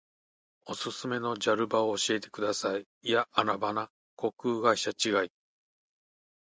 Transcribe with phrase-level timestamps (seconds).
[0.65, 2.87] おすすめのジャル場を教えてください。
[3.03, 3.91] いやアナ場な。
[4.15, 5.31] 航空会社違い。